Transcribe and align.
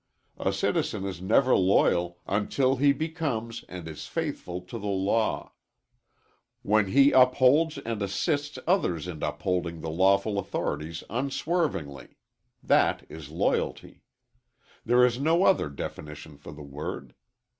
A 0.39 0.51
citizen 0.51 1.05
is 1.05 1.21
never 1.21 1.55
loyal 1.55 2.17
until 2.25 2.77
he 2.77 2.91
becomes 2.91 3.63
and 3.69 3.87
is 3.87 4.07
faithful 4.07 4.59
to 4.61 4.79
the 4.79 4.87
law; 4.87 5.51
when 6.63 6.87
he 6.87 7.11
upholds 7.11 7.77
and 7.77 8.01
assists 8.01 8.57
others 8.65 9.07
in 9.07 9.21
upholding 9.21 9.81
the 9.81 9.91
lawful 9.91 10.39
authorities 10.39 11.03
unswervingly. 11.07 12.17
That 12.63 13.05
is 13.09 13.29
loyalty. 13.29 14.01
There 14.83 15.05
is 15.05 15.19
no 15.19 15.43
other 15.43 15.69
definition 15.69 16.35
for 16.39 16.51
the 16.51 16.63
word. 16.63 17.13